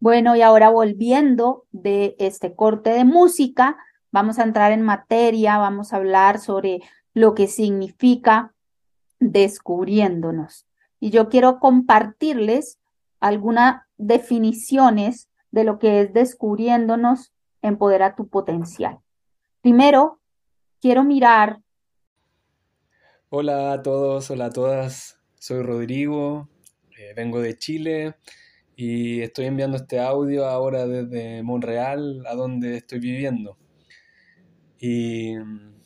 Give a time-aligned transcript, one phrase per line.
[0.00, 3.76] Bueno, y ahora volviendo de este corte de música,
[4.10, 6.80] vamos a entrar en materia, vamos a hablar sobre
[7.12, 8.54] lo que significa
[9.18, 10.66] descubriéndonos.
[11.00, 12.78] Y yo quiero compartirles
[13.20, 19.00] algunas definiciones de lo que es descubriéndonos, empodera tu potencial.
[19.60, 20.18] Primero,
[20.80, 21.60] quiero mirar.
[23.28, 25.18] Hola a todos, hola a todas.
[25.38, 26.48] Soy Rodrigo,
[26.98, 28.14] eh, vengo de Chile
[28.82, 33.58] y estoy enviando este audio ahora desde Monreal, a donde estoy viviendo.
[34.78, 35.82] Y mm,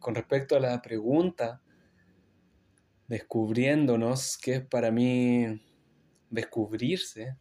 [0.00, 1.62] con respecto a la pregunta,
[3.06, 5.62] descubriéndonos, ¿qué es para mí
[6.30, 7.36] descubrirse?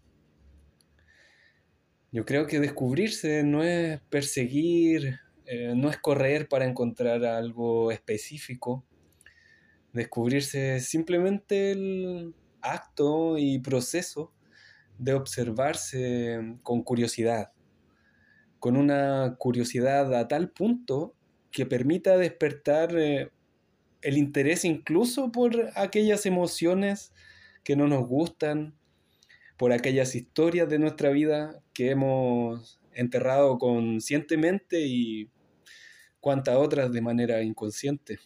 [2.11, 8.85] Yo creo que descubrirse no es perseguir, eh, no es correr para encontrar algo específico.
[9.93, 14.31] Descubrirse es simplemente el acto y proceso
[14.99, 17.51] de observarse con curiosidad,
[18.59, 21.15] con una curiosidad a tal punto
[21.51, 23.31] que permita despertar eh,
[24.01, 27.13] el interés incluso por aquellas emociones
[27.63, 28.75] que no nos gustan,
[29.57, 35.29] por aquellas historias de nuestra vida que hemos enterrado conscientemente y
[36.19, 38.19] cuantas otras de manera inconsciente.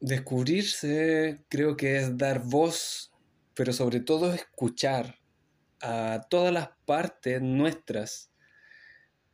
[0.00, 3.13] Descubrirse creo que es dar voz
[3.54, 5.18] pero sobre todo escuchar
[5.80, 8.32] a todas las partes nuestras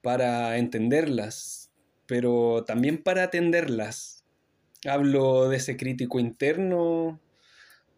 [0.02, 1.70] para entenderlas,
[2.06, 4.24] pero también para atenderlas.
[4.86, 7.20] Hablo de ese crítico interno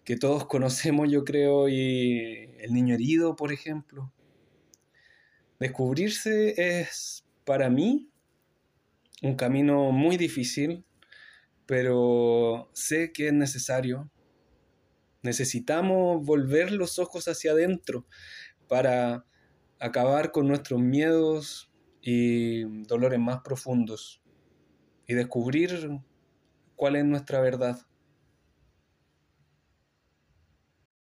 [0.04, 4.12] que todos conocemos, yo creo, y el niño herido, por ejemplo.
[5.60, 8.10] Descubrirse es, para mí,
[9.22, 10.84] un camino muy difícil,
[11.66, 14.10] pero sé que es necesario
[15.22, 18.04] Necesitamos volver los ojos hacia adentro
[18.68, 19.24] para
[19.78, 21.70] acabar con nuestros miedos
[22.00, 24.20] y dolores más profundos
[25.06, 26.00] y descubrir
[26.74, 27.78] cuál es nuestra verdad.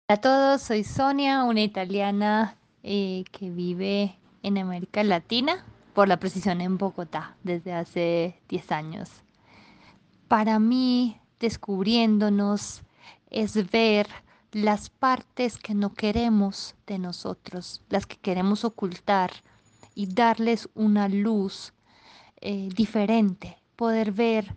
[0.10, 6.20] Hola a todos, soy Sonia, una italiana eh, que vive en América Latina, por la
[6.20, 9.10] precisión en Bogotá, desde hace 10 años.
[10.28, 12.84] Para mí, descubriéndonos,
[13.34, 14.08] es ver
[14.54, 19.32] las partes que no queremos de nosotros, las que queremos ocultar
[19.96, 21.74] y darles una luz
[22.40, 24.56] eh, diferente, poder ver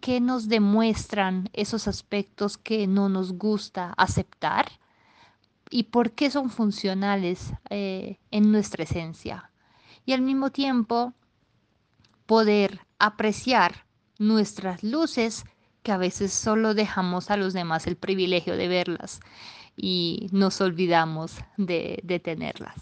[0.00, 4.66] qué nos demuestran esos aspectos que no nos gusta aceptar
[5.70, 9.50] y por qué son funcionales eh, en nuestra esencia.
[10.04, 11.12] Y al mismo tiempo
[12.26, 13.86] poder apreciar
[14.18, 15.44] nuestras luces
[15.86, 19.20] que a veces solo dejamos a los demás el privilegio de verlas
[19.76, 22.74] y nos olvidamos de, tenerlas.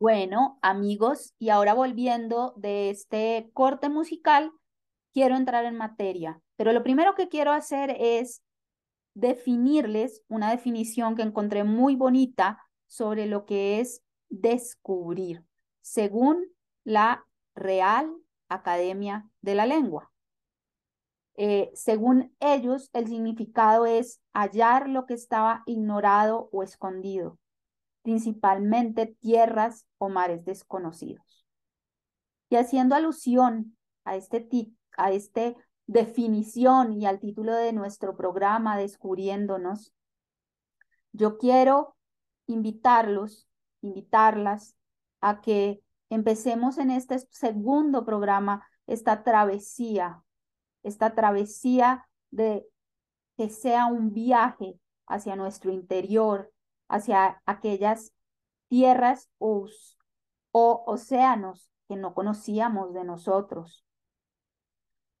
[0.00, 4.50] Bueno, amigos, y ahora volviendo de este corte musical,
[5.12, 8.42] quiero entrar en materia, pero lo primero que quiero hacer es
[9.14, 12.58] definirles una definición que encontré muy bonita
[12.88, 15.44] sobre lo que es descubrir,
[15.82, 16.52] según
[16.82, 17.24] la
[17.54, 18.12] Real
[18.48, 20.10] Academia de la Lengua.
[21.36, 27.38] Eh, según ellos, el significado es hallar lo que estaba ignorado o escondido,
[28.02, 31.44] principalmente tierras o mares desconocidos.
[32.50, 34.48] Y haciendo alusión a este,
[34.96, 35.56] a este
[35.86, 39.92] definición y al título de nuestro programa Descubriéndonos,
[41.12, 41.96] yo quiero
[42.46, 43.48] invitarlos,
[43.82, 44.76] invitarlas
[45.20, 50.22] a que empecemos en este segundo programa esta travesía
[50.84, 52.64] esta travesía de
[53.36, 56.52] que sea un viaje hacia nuestro interior,
[56.88, 58.12] hacia aquellas
[58.68, 59.68] tierras o,
[60.52, 63.84] o océanos que no conocíamos de nosotros.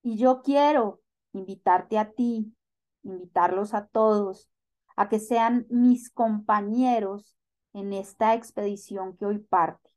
[0.02, 1.00] Y yo quiero
[1.32, 2.54] invitarte a ti,
[3.02, 4.48] invitarlos a todos,
[4.96, 7.36] a que sean mis compañeros
[7.72, 9.90] en esta expedición que hoy parte.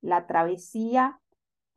[0.00, 1.20] La travesía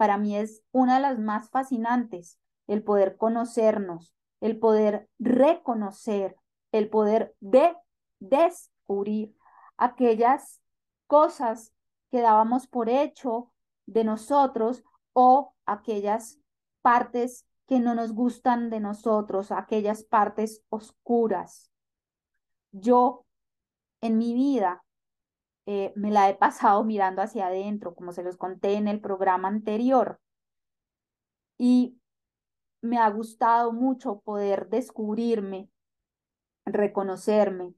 [0.01, 6.35] para mí es una de las más fascinantes, el poder conocernos, el poder reconocer,
[6.71, 7.75] el poder de
[8.19, 9.35] descubrir
[9.77, 10.59] aquellas
[11.05, 11.71] cosas
[12.09, 13.53] que dábamos por hecho
[13.85, 14.83] de nosotros
[15.13, 16.39] o aquellas
[16.81, 21.69] partes que no nos gustan de nosotros, aquellas partes oscuras.
[22.71, 23.23] Yo
[24.01, 24.83] en mi vida
[25.65, 29.47] eh, me la he pasado mirando hacia adentro, como se los conté en el programa
[29.47, 30.19] anterior.
[31.57, 31.99] Y
[32.81, 35.69] me ha gustado mucho poder descubrirme
[36.65, 37.73] reconocerme.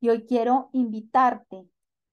[0.00, 1.68] Y hoy quiero invitarte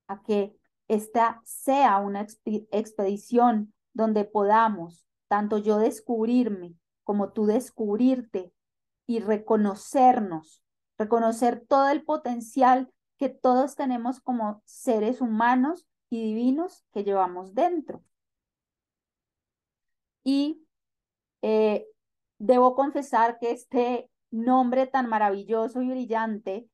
[0.08, 0.56] a que
[0.88, 2.26] esta sea una
[2.70, 6.74] expedición donde podamos, tanto yo descubrirme
[7.04, 8.52] como tú descubrirte
[9.06, 10.62] y reconocernos,
[10.98, 18.02] reconocer todo el potencial que todos tenemos como seres humanos y divinos que llevamos dentro.
[20.24, 20.64] Y
[21.42, 21.86] eh,
[22.38, 26.68] debo confesar que este nombre tan maravilloso y brillante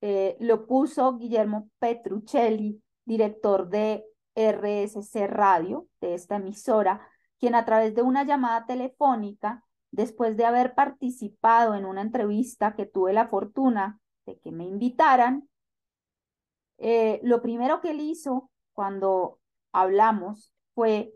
[0.00, 4.04] eh, lo puso Guillermo Petruccelli, director de
[4.34, 7.06] RSC Radio, de esta emisora,
[7.38, 12.86] quien a través de una llamada telefónica, después de haber participado en una entrevista que
[12.86, 15.49] tuve la fortuna de que me invitaran,
[16.80, 19.38] eh, lo primero que él hizo cuando
[19.72, 21.12] hablamos fue,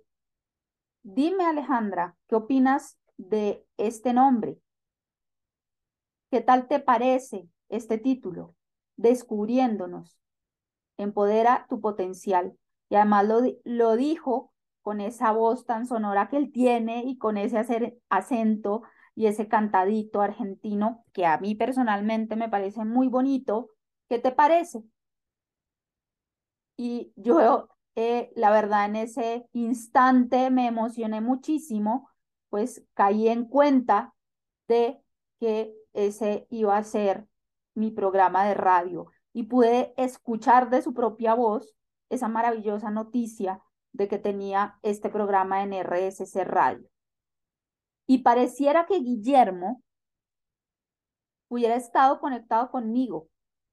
[1.02, 4.58] dime Alejandra, ¿qué opinas de este nombre?
[6.30, 8.54] ¿Qué tal te parece este título?
[8.96, 10.18] Descubriéndonos.
[10.98, 12.58] Empodera tu potencial.
[12.88, 14.52] Y además lo, lo dijo
[14.82, 18.82] con esa voz tan sonora que él tiene y con ese acento
[19.14, 23.70] y ese cantadito argentino que a mí personalmente me parece muy bonito.
[24.08, 24.84] ¿Qué te parece?
[26.76, 32.10] Y yo, eh, la verdad, en ese instante me emocioné muchísimo,
[32.48, 34.14] pues caí en cuenta
[34.68, 35.00] de
[35.38, 37.26] que ese iba a ser
[37.74, 41.74] mi programa de radio y pude escuchar de su propia voz
[42.08, 43.60] esa maravillosa noticia
[43.92, 46.88] de que tenía este programa en RSC Radio.
[48.06, 49.82] Y pareciera que Guillermo
[51.48, 53.28] hubiera estado conectado conmigo,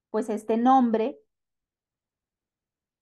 [0.09, 1.19] pues este nombre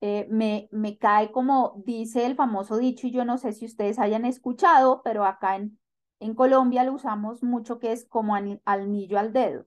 [0.01, 3.99] eh, me, me cae como dice el famoso dicho, y yo no sé si ustedes
[3.99, 5.79] hayan escuchado, pero acá en,
[6.19, 9.65] en Colombia lo usamos mucho, que es como anillo al dedo.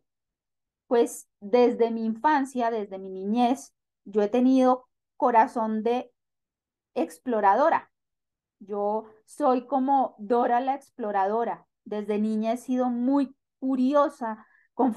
[0.86, 3.74] Pues desde mi infancia, desde mi niñez,
[4.04, 6.12] yo he tenido corazón de
[6.94, 7.90] exploradora.
[8.60, 11.66] Yo soy como Dora la exploradora.
[11.84, 14.94] Desde niña he sido muy curiosa, con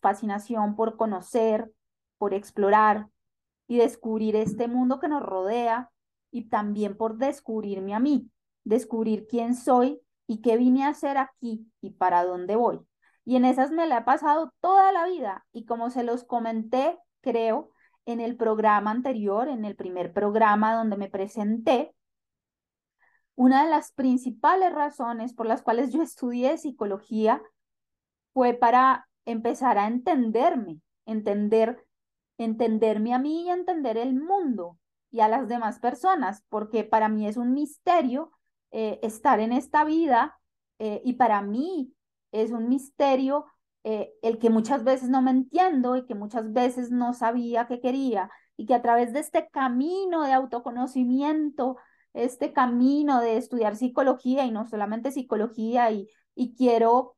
[0.00, 1.72] fascinación por conocer,
[2.18, 3.08] por explorar,
[3.68, 5.92] y descubrir este mundo que nos rodea
[6.32, 8.30] y también por descubrirme a mí,
[8.64, 12.80] descubrir quién soy y qué vine a hacer aquí y para dónde voy.
[13.24, 16.98] Y en esas me la he pasado toda la vida y como se los comenté,
[17.20, 17.70] creo,
[18.06, 21.94] en el programa anterior, en el primer programa donde me presenté,
[23.34, 27.42] una de las principales razones por las cuales yo estudié psicología
[28.32, 31.86] fue para empezar a entenderme, entender
[32.38, 34.78] entenderme a mí y entender el mundo
[35.10, 38.32] y a las demás personas, porque para mí es un misterio
[38.70, 40.38] eh, estar en esta vida
[40.78, 41.94] eh, y para mí
[42.32, 43.46] es un misterio
[43.84, 47.80] eh, el que muchas veces no me entiendo y que muchas veces no sabía que
[47.80, 51.78] quería y que a través de este camino de autoconocimiento,
[52.12, 57.14] este camino de estudiar psicología y no solamente psicología y, y quiero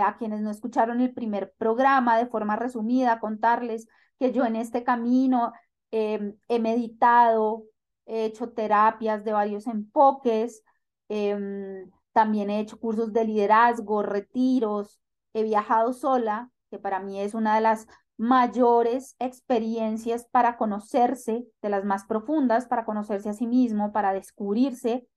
[0.00, 3.88] a quienes no escucharon el primer programa de forma resumida contarles
[4.22, 5.52] que yo en este camino
[5.90, 7.64] em, he meditado,
[8.06, 10.62] he hecho terapias de varios enfoques,
[11.08, 15.00] em, también he hecho cursos de liderazgo, retiros,
[15.34, 21.68] he viajado sola, que para mí es una de las mayores experiencias para conocerse, de
[21.68, 25.08] las más profundas, para conocerse a sí mismo, para descubrirse.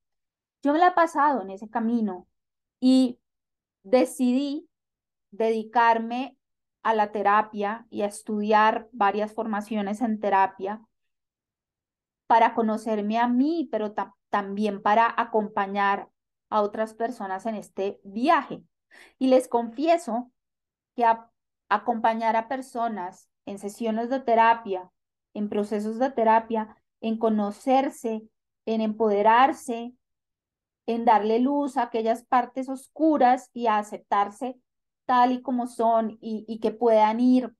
[0.64, 2.28] Yo me la he pasado en ese camino
[2.80, 3.20] y
[3.84, 4.68] decidí
[5.30, 6.40] dedicarme
[6.86, 10.86] a la terapia y a estudiar varias formaciones en terapia
[12.28, 13.96] para conocerme a mí, pero
[14.30, 16.10] también para acompañar
[16.52, 18.62] a otras personas en este viaje.
[19.18, 20.32] Y les confieso
[20.96, 21.06] que
[21.70, 24.92] acompañar a personas en sesiones de terapia,
[25.34, 28.30] en procesos de terapia, en conocerse,
[28.68, 29.96] en empoderarse,
[30.86, 34.60] en darle luz a aquellas partes oscuras y a aceptarse
[35.06, 37.54] tal y como son y, que puedan ir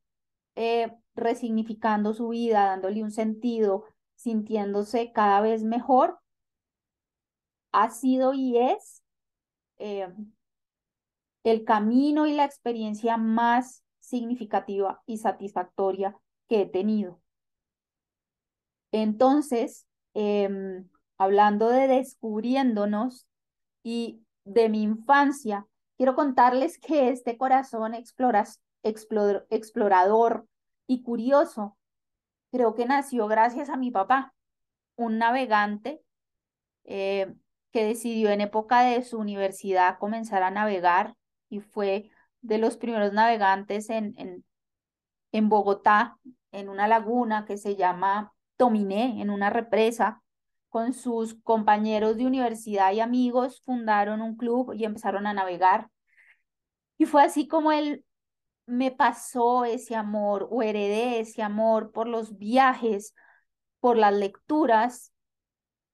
[0.56, 3.86] eh, resignificando su vida, dándole un sentido,
[4.16, 6.20] sintiéndose cada vez mejor,
[7.72, 9.04] ha sido y es
[9.78, 10.08] eh,
[11.44, 17.22] el camino y la experiencia más significativa y satisfactoria que he tenido.
[18.92, 20.88] Entonces, em,
[21.18, 23.28] hablando de descubriéndonos
[23.84, 27.94] y de mi infancia, Quiero contarles que este corazón
[28.84, 30.48] explorador
[30.88, 31.78] y curioso
[32.52, 34.34] creo que nació gracias a mi papá,
[34.96, 36.02] un navegante
[36.84, 37.34] eh,
[37.72, 41.16] que decidió en época de su universidad comenzar a navegar
[41.50, 42.10] y fue
[42.42, 44.16] de los primeros navegantes en,
[45.32, 46.18] en Bogotá,
[46.52, 50.24] en una laguna que se llama Tominé, en una represa,
[50.76, 55.90] con sus compañeros de universidad y amigos, fundaron un club y empezaron a navegar.
[56.98, 58.04] Y fue así como él
[58.66, 63.16] me pasó ese amor o heredé ese amor por los viajes,
[63.80, 65.14] por las lecturas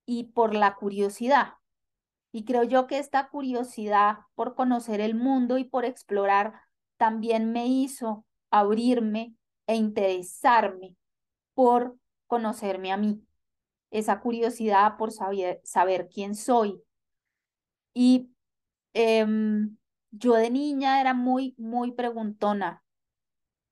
[0.08, 1.54] y por la curiosidad.
[2.32, 6.60] Y creo yo que esta curiosidad por conocer el mundo y por explorar
[6.98, 9.36] también me hizo abrirme
[9.68, 10.96] e interesarme
[11.54, 13.24] por conocerme a mí.
[13.92, 16.82] Esa curiosidad por saber, saber quién soy.
[17.94, 18.32] Y
[18.94, 19.78] em,
[20.12, 22.84] yo de niña era muy, muy preguntona.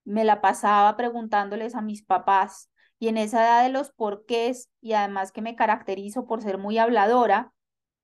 [0.04, 4.92] Me la pasaba preguntándoles a mis papás y en esa edad de los porqués y
[4.92, 7.52] además que me caracterizo por ser muy habladora,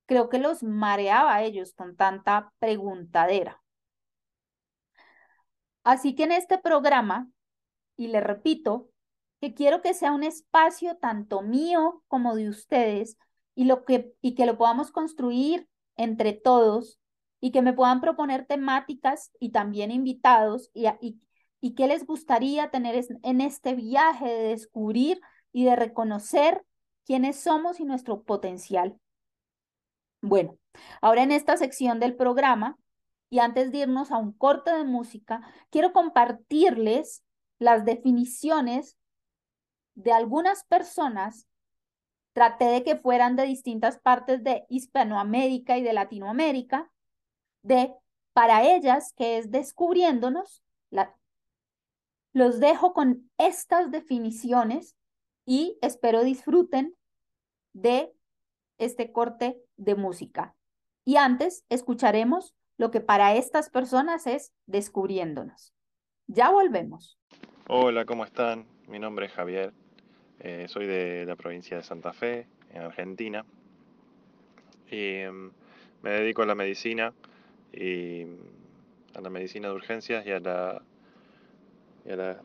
[0.06, 3.62] creo que los mareaba a ellos con tanta preguntadera.
[5.84, 7.30] Así que en este programa,
[7.96, 8.90] y le repito,
[9.40, 13.18] que quiero que sea un espacio tanto mío como de ustedes
[13.54, 16.98] y, lo que, y que lo podamos construir entre todos
[17.40, 21.20] y que me puedan proponer temáticas y también invitados y, y,
[21.60, 25.20] y qué les gustaría tener en este viaje de descubrir
[25.52, 26.64] y de reconocer
[27.04, 28.98] quiénes somos y nuestro potencial.
[30.20, 30.58] Bueno,
[31.00, 32.78] ahora en esta sección del programa,
[33.30, 35.40] y antes de irnos a un corte de música,
[35.70, 37.24] quiero compartirles
[37.58, 38.96] las definiciones
[39.96, 41.48] de algunas personas.
[42.32, 46.92] Traté de que fueran de distintas partes de Hispanoamérica y de Latinoamérica,
[47.62, 47.92] de
[48.32, 50.62] para ellas, que es descubriéndonos,
[52.36, 54.94] los dejo con estas definiciones
[55.46, 56.94] y espero disfruten
[57.72, 58.12] de
[58.76, 60.54] este corte de música.
[61.06, 65.72] Y antes escucharemos lo que para estas personas es descubriéndonos.
[66.26, 67.18] Ya volvemos.
[67.68, 68.66] Hola, ¿cómo están?
[68.86, 69.72] Mi nombre es Javier.
[70.48, 73.44] Eh, soy de la provincia de Santa Fe, en Argentina.
[74.88, 75.50] Y mm,
[76.04, 77.12] me dedico a la medicina
[77.72, 78.26] y
[79.16, 80.82] a la medicina de urgencias y a la,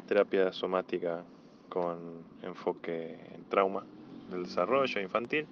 [0.08, 1.24] terapia somática
[1.70, 3.86] con enfoque en trauma
[4.31, 5.46] del desarrollo infantil.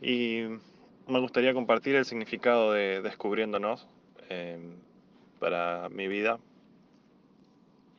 [0.00, 0.44] Y
[1.06, 3.86] me gustaría compartir el significado de descubriéndonos
[4.30, 4.72] em,
[5.38, 6.38] para mi vida.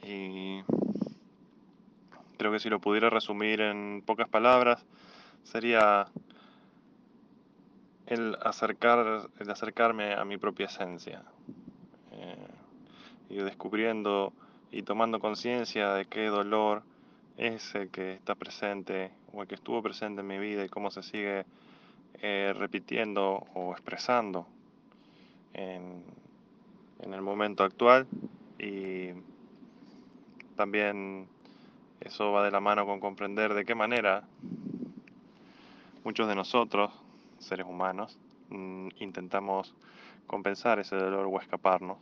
[0.01, 0.63] Y
[2.41, 4.83] creo que si lo pudiera resumir en pocas palabras,
[5.43, 6.07] sería
[8.07, 11.21] el, acercar, acercarme a mi propia esencia.
[12.13, 12.47] Eh,
[13.29, 14.33] y descubriendo
[14.71, 16.81] y tomando conciencia de qué dolor
[17.37, 20.89] es el que está presente o el que estuvo presente en mi vida y cómo
[20.89, 21.45] se sigue
[22.23, 24.47] eh, repitiendo o expresando
[25.53, 26.03] en,
[27.03, 28.07] en, el momento actual
[28.57, 29.09] y
[30.55, 31.27] también
[32.01, 34.23] eso va de la mano con comprender de qué manera
[36.03, 36.91] muchos de nosotros,
[37.39, 38.17] seres humanos,
[38.49, 39.73] mm, intentamos
[40.27, 41.97] compensar ese dolor o escaparnos.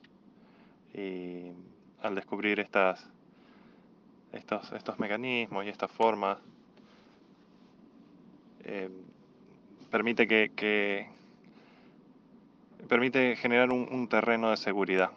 [0.94, 1.52] Y
[2.02, 3.08] al descubrir estas,
[4.32, 6.38] estos, estos mecanismos y estas formas
[8.64, 8.90] eh,
[9.90, 11.08] permite que,
[12.88, 15.12] permite generar un, terreno de seguridad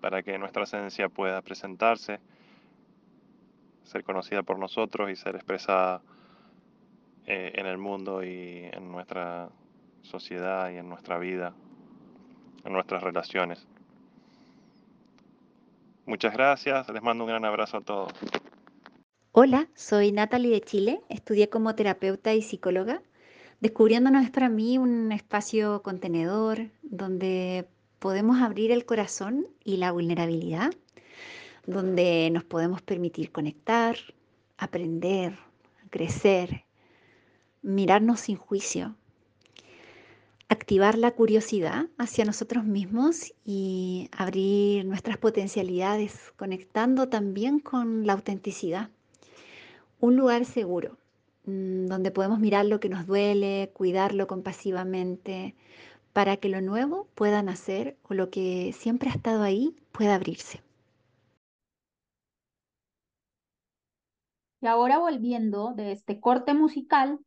[0.00, 2.20] para que nuestra esencia pueda presentarse,
[3.84, 6.02] ser conocida por nosotros y ser expresada
[7.26, 9.50] eh, en el mundo y en nuestra
[10.02, 11.54] sociedad y en nuestra vida,
[12.64, 13.66] en nuestras relaciones.
[16.06, 18.12] Muchas gracias, les mando un gran abrazo a todos.
[19.30, 23.00] Hola, soy Natalie de Chile, estudié como terapeuta y psicóloga
[23.62, 27.68] Descubriéndonos es para mí un espacio contenedor donde
[28.00, 30.72] podemos abrir el corazón y la vulnerabilidad,
[31.66, 33.96] donde nos podemos permitir conectar,
[34.58, 35.38] aprender,
[35.90, 36.64] crecer,
[37.62, 38.96] mirarnos sin juicio,
[40.48, 48.90] activar la curiosidad hacia nosotros mismos y abrir nuestras potencialidades, conectando también con la autenticidad.
[50.00, 50.98] Un lugar seguro
[51.44, 55.54] Mm, donde podemos mirar lo que nos duele, cuidarlo compasivamente,
[56.12, 60.60] para que lo nuevo pueda nacer o lo que siempre ha estado ahí pueda abrirse.
[64.62, 67.18] Y ahora volviendo de este corte musical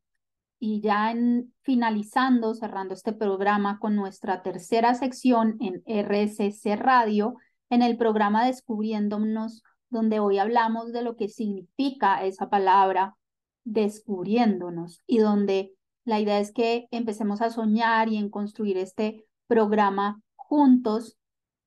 [0.58, 7.36] y ya en, finalizando, cerrando este programa con nuestra tercera sección en RSC Radio,
[7.70, 13.18] en el programa Descubriéndonos, donde hoy hablamos de lo que significa esa palabra
[13.65, 15.74] descubriéndonos y donde
[16.06, 21.18] la idea es que empecemos a soñar y en construir este programa juntos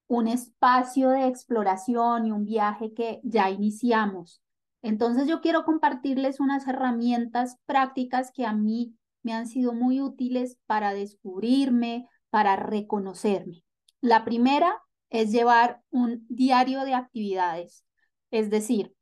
[0.07, 4.41] un espacio de exploración y un viaje que ya iniciamos.
[4.83, 10.59] Entonces yo quiero compartirles unas herramientas prácticas que a mí me han sido muy útiles
[10.67, 13.65] para descubrirme, para reconocerme.
[14.01, 14.81] La primera
[15.11, 17.85] es llevar un diario de actividades,
[18.31, 18.95] es decir,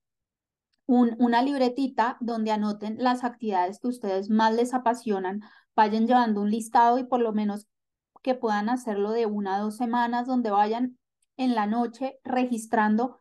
[0.87, 5.41] una libretita donde anoten las actividades que ustedes más les apasionan,
[5.75, 7.67] vayan llevando un listado y por lo menos
[8.23, 10.97] que puedan hacerlo de una a dos semanas, donde vayan
[11.37, 13.21] en la noche registrando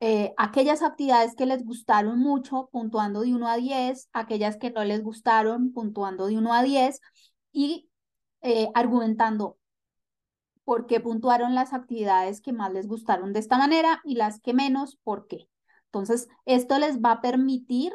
[0.00, 4.84] eh, aquellas actividades que les gustaron mucho, puntuando de 1 a 10, aquellas que no
[4.84, 7.00] les gustaron, puntuando de 1 a 10
[7.52, 7.90] y
[8.42, 9.58] eh, argumentando
[10.64, 14.54] por qué puntuaron las actividades que más les gustaron de esta manera y las que
[14.54, 15.48] menos, por qué.
[15.86, 17.92] Entonces, esto les va a permitir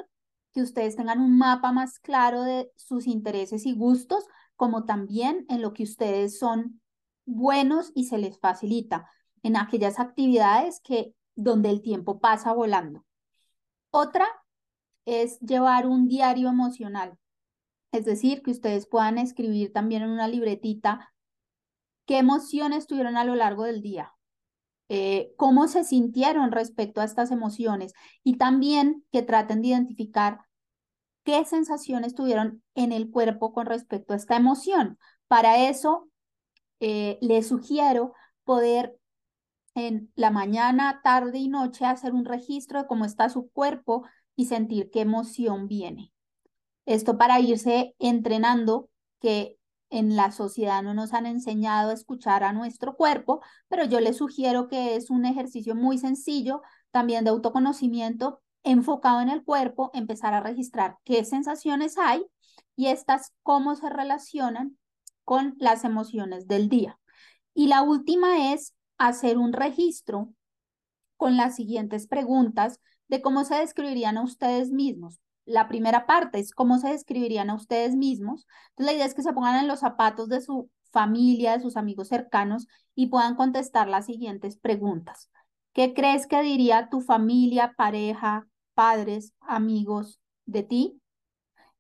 [0.54, 5.62] que ustedes tengan un mapa más claro de sus intereses y gustos, como también en
[5.62, 6.82] lo que ustedes son
[7.26, 9.08] buenos y se les facilita
[9.44, 13.06] en aquellas actividades que donde el tiempo pasa volando.
[13.92, 14.28] Otra
[15.06, 17.18] es llevar un diario emocional,
[17.92, 21.14] es decir, que ustedes puedan escribir también en una libretita
[22.06, 24.14] qué emociones tuvieron a lo largo del día,
[24.90, 30.42] eh, cómo se sintieron respecto a estas emociones y también que traten de identificar
[31.24, 34.98] qué sensaciones tuvieron en el cuerpo con respecto a esta emoción.
[35.28, 36.10] Para eso,
[36.80, 38.14] eh, les sugiero
[38.44, 38.98] poder
[39.76, 44.46] en la mañana, tarde y noche hacer un registro de cómo está su cuerpo y
[44.46, 46.14] sentir qué emoción viene.
[46.86, 48.90] Esto para irse entrenando
[49.20, 49.58] que
[49.90, 54.18] en la sociedad no nos han enseñado a escuchar a nuestro cuerpo, pero yo les
[54.18, 56.62] sugiero que es un ejercicio muy sencillo
[56.92, 62.26] también de autoconocimiento enfocado en el cuerpo, empezar a registrar qué sensaciones hay
[62.76, 64.78] y estas cómo se relacionan
[65.24, 67.00] con las emociones del día.
[67.54, 68.74] Y la última es
[69.08, 70.34] hacer un registro
[71.18, 75.20] con las siguientes preguntas de cómo se describirían a ustedes mismos.
[75.46, 78.46] La primera parte es cómo se describirían a ustedes mismos.
[78.70, 81.76] Entonces, la idea es que se pongan en los zapatos de su familia, de sus
[81.76, 85.30] amigos cercanos y puedan contestar las siguientes preguntas.
[85.74, 91.02] ¿Qué crees que diría tu familia, pareja, padres, amigos de ti?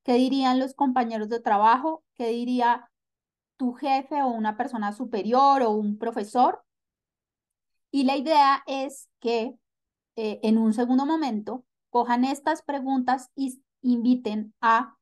[0.03, 2.03] ¿Qué dirían los compañeros de trabajo?
[2.15, 2.89] ¿Qué diría
[3.55, 6.63] tu jefe o una persona superior o un profesor?
[7.95, 9.55] Y la idea es que
[10.15, 14.97] eh, en un segundo momento cojan estas preguntas y inviten a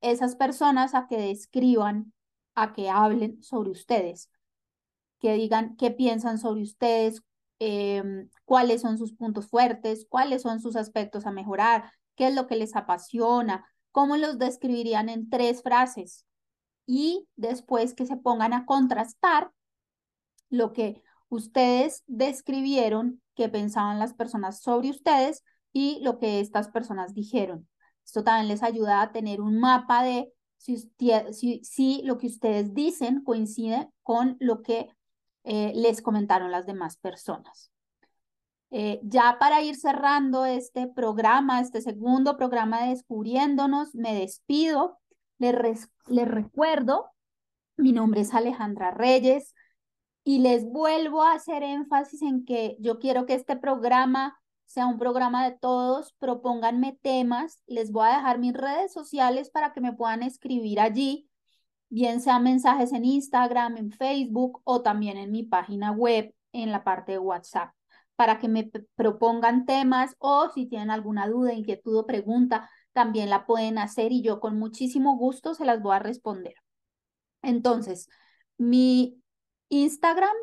[0.00, 2.12] esas personas a que describan,
[2.56, 4.32] a que hablen sobre ustedes,
[5.20, 7.22] que digan qué piensan sobre ustedes,
[7.60, 12.48] em, cuáles son sus puntos fuertes, cuáles son sus aspectos a mejorar, qué es lo
[12.48, 16.26] que les apasiona, cómo los describirían en tres frases.
[16.84, 19.52] Y después que se pongan a contrastar
[20.50, 27.14] lo que ustedes describieron qué pensaban las personas sobre ustedes y lo que estas personas
[27.14, 27.68] dijeron.
[28.04, 33.88] Esto también les ayuda a tener un mapa de si, lo que ustedes dicen coincide
[34.02, 34.88] con lo que
[35.44, 37.70] eh, les comentaron las demás personas.
[38.70, 44.98] Eh, ya para ir cerrando este programa, este segundo programa de Descubriéndonos, me despido.
[45.38, 47.10] Les, les recuerdo,
[47.76, 49.54] mi nombre es Alejandra Reyes.
[50.28, 54.98] Y les vuelvo a hacer énfasis en que yo quiero que este programa sea un
[54.98, 59.94] programa de todos, propónganme temas, les voy a dejar mis redes sociales para que me
[59.94, 61.30] puedan escribir allí,
[61.88, 66.84] bien sean mensajes en Instagram, en Facebook o también en mi página web en la
[66.84, 67.72] parte de WhatsApp,
[68.14, 73.46] para que me propongan temas o si tienen alguna duda, inquietud o pregunta, también la
[73.46, 76.56] pueden hacer y yo con muchísimo gusto se las voy a responder.
[77.40, 78.10] Entonces,
[78.58, 79.22] mi
[79.68, 80.34] Instagram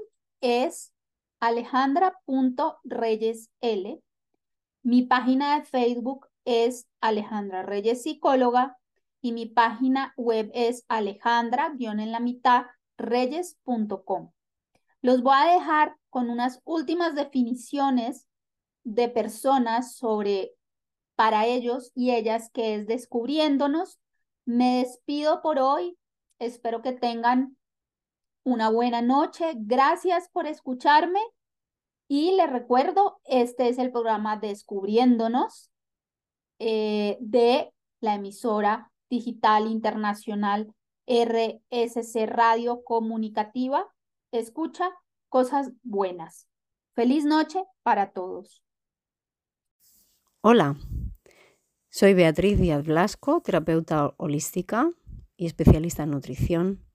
[0.42, 0.94] es
[1.40, 4.02] alejandra.reyesl.
[4.84, 8.78] Mi página de Facebook es Alejandra Reyes Psicóloga
[9.22, 12.66] y mi página web es alejandra en la mitad
[12.98, 14.32] reyes.com.
[15.02, 18.28] Los voy a dejar con unas últimas definiciones
[18.84, 20.54] de personas sobre
[21.16, 24.00] para ellos y ellas que es descubriéndonos.
[24.46, 25.98] Me despido por hoy.
[26.38, 27.58] Espero que tengan
[28.46, 29.54] una buena noche.
[29.58, 31.20] Gracias por escucharme.
[32.08, 35.72] Y les recuerdo, este es el programa Descubriéndonos
[36.60, 40.74] eh, de la emisora digital internacional
[41.08, 43.92] RSC Radio Comunicativa.
[44.32, 44.92] Escucha
[45.30, 46.48] cosas buenas.
[46.94, 48.64] Feliz noche para todos.
[50.42, 50.76] Hola,
[51.90, 54.92] soy Beatriz Díaz Blasco, terapeuta holística
[55.36, 56.86] y especialista en nutrición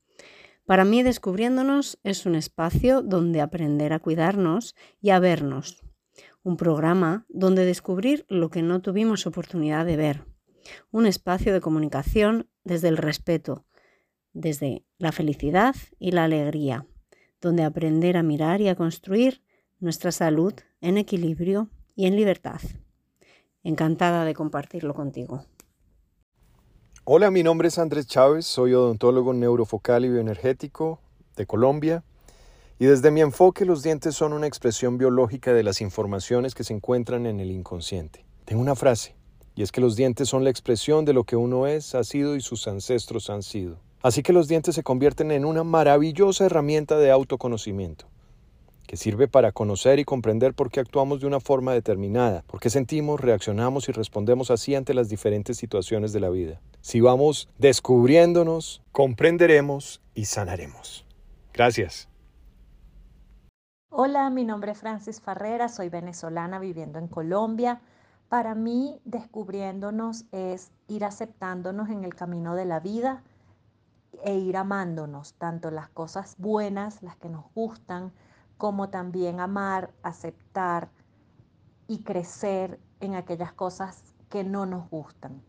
[0.70, 5.82] Para mí, Descubriéndonos es un espacio donde aprender a cuidarnos y a vernos.
[6.44, 10.26] Un programa donde descubrir lo que no tuvimos oportunidad de ver.
[10.92, 13.66] Un espacio de comunicación desde el respeto,
[14.32, 16.86] desde la felicidad y la alegría,
[17.40, 19.42] donde aprender a mirar y a construir
[19.80, 22.60] nuestra salud en equilibrio y en libertad.
[23.64, 25.46] Encantada de compartirlo contigo.
[27.12, 31.00] Hola, mi nombre es Andrés Chávez, soy odontólogo neurofocal y bioenergético
[31.34, 32.04] de Colombia.
[32.78, 36.72] Y desde mi enfoque, los dientes son una expresión biológica de las informaciones que se
[36.72, 38.24] encuentran en el inconsciente.
[38.44, 39.16] Tengo una frase,
[39.56, 42.36] y es que los dientes son la expresión de lo que uno es, ha sido
[42.36, 43.80] y sus ancestros han sido.
[44.02, 48.06] Así que los dientes se convierten en una maravillosa herramienta de autoconocimiento
[48.90, 52.70] que sirve para conocer y comprender por qué actuamos de una forma determinada, por qué
[52.70, 56.60] sentimos, reaccionamos y respondemos así ante las diferentes situaciones de la vida.
[56.80, 61.06] Si vamos descubriéndonos, comprenderemos y sanaremos.
[61.52, 62.08] Gracias.
[63.90, 67.82] Hola, mi nombre es Francis Farrera, soy venezolana viviendo en Colombia.
[68.28, 73.22] Para mí, descubriéndonos es ir aceptándonos en el camino de la vida
[74.24, 78.10] e ir amándonos, tanto las cosas buenas, las que nos gustan,
[78.60, 80.90] como también amar, aceptar
[81.88, 85.42] y crecer en aquellas cosas que no nos gustan.